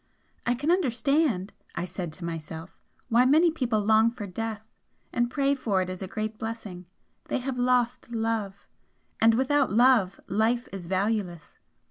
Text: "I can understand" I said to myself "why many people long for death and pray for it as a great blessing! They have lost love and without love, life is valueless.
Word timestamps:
"I 0.47 0.55
can 0.55 0.71
understand" 0.71 1.53
I 1.75 1.85
said 1.85 2.11
to 2.13 2.25
myself 2.25 2.75
"why 3.09 3.23
many 3.23 3.51
people 3.51 3.81
long 3.81 4.09
for 4.09 4.25
death 4.25 4.67
and 5.13 5.29
pray 5.29 5.53
for 5.53 5.79
it 5.83 5.91
as 5.91 6.01
a 6.01 6.07
great 6.07 6.39
blessing! 6.39 6.87
They 7.25 7.37
have 7.37 7.59
lost 7.59 8.09
love 8.09 8.65
and 9.21 9.35
without 9.35 9.71
love, 9.71 10.19
life 10.27 10.67
is 10.71 10.87
valueless. 10.87 11.59